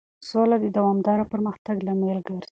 سوله 0.29 0.57
د 0.61 0.65
دوامدار 0.77 1.19
پرمختګ 1.33 1.75
لامل 1.85 2.19
ګرځي. 2.27 2.47